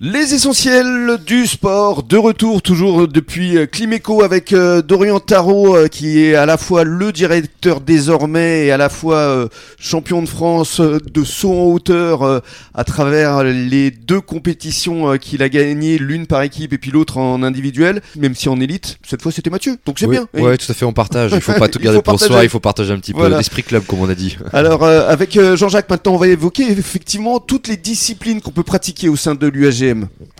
[0.00, 5.86] Les essentiels du sport, de retour toujours depuis euh, Climéco avec euh, Dorian Tarot euh,
[5.86, 10.80] qui est à la fois le directeur désormais et à la fois champion de France
[10.80, 12.42] de saut en hauteur
[12.74, 17.44] à travers les deux compétitions qu'il a gagnées, l'une par équipe et puis l'autre en
[17.44, 20.42] individuel, même si en élite, cette fois c'était Mathieu, donc c'est Oui, bien.
[20.42, 21.30] Ouais, tout à fait, on partage.
[21.32, 23.84] Il faut pas tout garder pour soi, il faut partager un petit peu l'esprit club,
[23.84, 24.38] comme on a dit.
[24.52, 29.14] Alors avec Jean-Jacques maintenant on va évoquer effectivement toutes les disciplines qu'on peut pratiquer au
[29.14, 29.46] sein de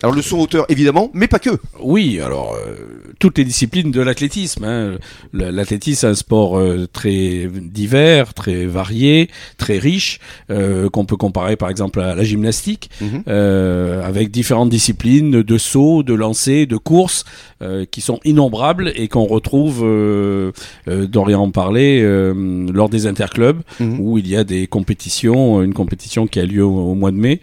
[0.03, 1.51] Alors le saut en hauteur évidemment, mais pas que.
[1.83, 2.75] Oui, alors euh,
[3.19, 4.65] toutes les disciplines de l'athlétisme.
[4.65, 4.99] hein.
[5.33, 11.57] L'athlétisme c'est un sport euh, très divers, très varié, très riche, euh, qu'on peut comparer
[11.57, 13.23] par exemple à la gymnastique, Mhm.
[14.05, 17.25] avec différentes disciplines de saut, de lancer, de course,
[17.91, 19.79] qui sont innombrables et qu'on retrouve,
[20.87, 22.03] Dorian en parlait,
[22.73, 24.01] lors des interclubs, Mhm.
[24.01, 27.17] où il y a des compétitions, une compétition qui a lieu au, au mois de
[27.17, 27.41] mai,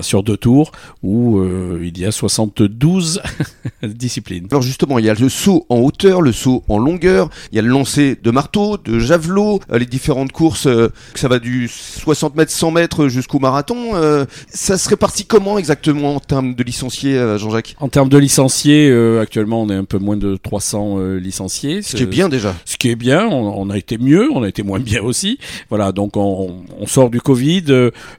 [0.00, 3.20] sur deux tours, où euh, il y a 72
[3.82, 4.46] disciplines.
[4.50, 7.58] Alors justement, il y a le saut en hauteur, le saut en longueur, il y
[7.58, 11.68] a le lancer de marteau, de javelot, euh, les différentes courses, euh, ça va du
[11.68, 13.94] 60 mètres, 100 mètres jusqu'au marathon.
[13.94, 17.76] euh, ça se répartit comment exactement en termes de licenciés, euh, Jean-Jacques?
[17.80, 21.82] En termes de licenciés, euh, actuellement, on est un peu moins de 300 euh, licenciés.
[21.82, 22.54] Ce qui est bien déjà.
[22.64, 25.38] Ce qui est bien, on, on a été mieux, on a été moins bien aussi.
[25.68, 27.64] Voilà, donc on, on sort du Covid,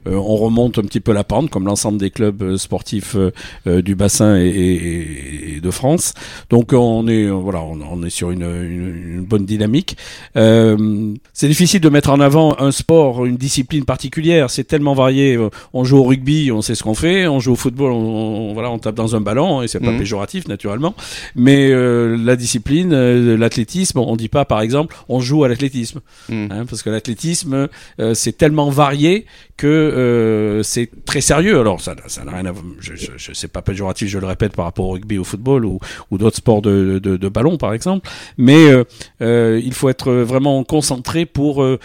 [0.06, 3.30] on remonte un petit peu la pente, comme l'ensemble des clubs euh, sportifs euh,
[3.66, 6.12] euh, du bassin et, et- et de France.
[6.50, 9.96] Donc on est, euh, voilà, on, on est sur une, une- une bonne dynamique.
[10.34, 14.50] C'est difficile de mettre en avant un sport, une discipline particulière.
[14.50, 15.38] C'est tellement varié.
[15.72, 17.26] On joue au rugby, on sait ce qu'on fait.
[17.26, 19.92] On joue au football, on, on- voilà, on tape dans un ballon et c'est pas
[19.92, 19.98] Mhm.
[19.98, 20.94] péjoratif naturellement.
[21.34, 26.00] Mais euh, la discipline, euh, l'athlétisme, on dit pas par exemple, on joue à l'athlétisme,
[26.28, 26.48] Mhm.
[26.50, 27.68] hein, parce que l'athlétisme,
[28.00, 29.24] euh, c'est tellement varié
[29.56, 31.58] que c'est très sérieux.
[31.60, 34.64] Alors ça, ça n'a rien à, je, je sais pas péjoratif, je le répète par
[34.64, 35.78] rapport au rugby, au football ou,
[36.12, 38.08] d'autres sports de, ballon par exemple.
[38.38, 38.84] Mais euh,
[39.22, 41.78] euh, il faut être vraiment concentré pour euh,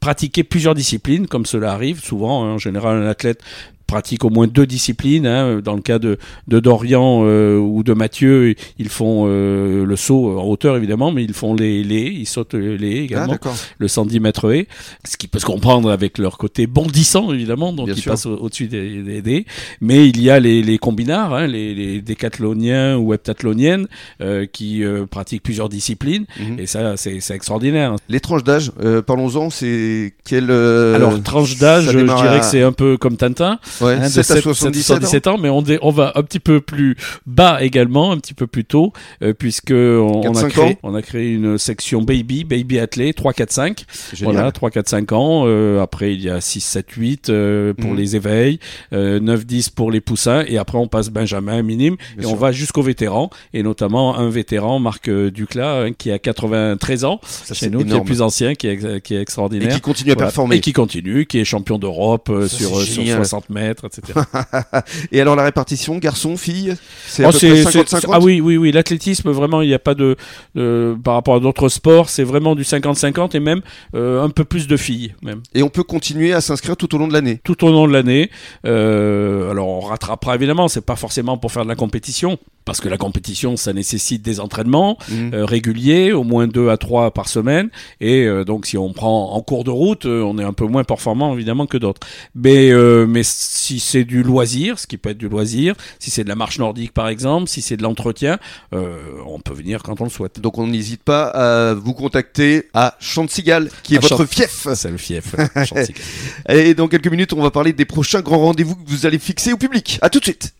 [0.00, 2.44] pratiquer plusieurs disciplines, comme cela arrive souvent.
[2.44, 2.54] hein.
[2.54, 3.40] en général, un athlète
[3.86, 5.26] pratique au moins deux disciplines.
[5.26, 5.60] hein.
[5.64, 10.38] Dans le cas de, de Dorian euh, ou de Mathieu, ils font euh, le saut
[10.38, 13.54] en hauteur évidemment, mais ils font les les, ils sautent les haies Ah également d'accord.
[13.78, 14.66] le 110 mètres haie,
[15.04, 18.12] ce qui peut se comprendre avec leur côté bondissant évidemment, donc Bien ils sûr.
[18.12, 19.46] passent au- au-dessus des, des, des-
[19.80, 23.86] Mais il y a les, les combinards, hein, les, les décathloniens ou heptathloniennes
[24.20, 26.58] euh, qui euh, pratiquent plusieurs disciplines, Mhm.
[26.58, 27.96] et ça c'est c'est extraordinaire.
[28.08, 32.44] Les tranches d'âge, euh, parlons-en, c'est quel euh, Alors tranche d'âge, je dirais à- que
[32.44, 34.94] c'est un peu comme Tintin, ouais, hein, de 7 à 7 77 ans.
[34.96, 38.34] 77 ans, mais on, dé- on va un petit peu plus bas également, un petit
[38.34, 38.92] peu plus tôt,
[39.22, 43.12] euh, puisque on, on 4-5 a créé, on a créé une section baby, baby athlé,
[43.12, 43.84] 3, 4, 5.
[44.14, 44.34] Génial.
[44.34, 45.42] Voilà, 3, 4, 5 ans.
[45.46, 47.96] Euh, après, il y a 6, 7, 8 euh, pour Mhm.
[47.96, 48.58] les éveils,
[48.92, 52.36] euh, 9, 10 pour les poussins, et après on passe Benjamin, minime, Bien et on
[52.36, 57.20] va jusqu'aux vétérans, et notamment un vétéran, Marc euh, Duclas, hein, qui a 93 ans,
[57.22, 58.06] Ça, chez nous, qui est le énorme.
[58.06, 59.74] plus ancien, qui est, qui est Et extraordinaire.
[59.74, 60.26] qui continue à Voilà.
[60.28, 60.56] performer.
[60.56, 63.16] Et qui continue, qui est champion d'Europe euh, sur, euh, sur génial.
[63.16, 64.18] 60 mètres, etc.
[65.12, 66.74] Et alors la répartition, garçon, fille,
[67.06, 68.72] c'est Oh, peu c'est- près c'est- 50-50 ah oui, oui, oui.
[68.72, 70.16] L'athlétisme, vraiment, il n'y a pas de,
[70.54, 73.60] de- par rapport à d'autres sports, c'est vraiment du 50-50 et même
[73.94, 75.42] euh, un peu plus de filles, même.
[75.54, 77.40] Et on peut continuer à s'inscrire tout au long de l'année.
[77.44, 78.30] Tout au long de l'année.
[78.66, 80.68] Euh, alors, on rattrapera évidemment.
[80.68, 84.40] C'est pas forcément pour faire de la compétition, parce que la compétition, ça nécessite des
[84.40, 85.30] entraînements Mhm.
[85.32, 87.70] euh, réguliers, au moins deux à trois par semaine.
[88.02, 90.66] Et euh, donc, si on prend en cours de route, euh, on est un peu
[90.66, 92.06] moins performant évidemment que d'autres.
[92.34, 96.24] Mais, euh, mais si c'est du loisir, ce qui peut être du loisir, si c'est
[96.24, 98.38] de la marche nordique par exemple, si c'est de l'entretien,
[98.74, 100.40] euh, on peut venir quand on le souhaite.
[100.40, 104.66] Donc on n'hésite pas à vous contacter à Chantigal, qui est À votre Chant- fief.
[104.74, 105.34] C'est le fief.
[106.48, 109.52] Et dans quelques minutes, on va parler des prochains grands rendez-vous que vous allez fixer
[109.52, 109.98] au public.
[110.02, 110.52] À tout de suite.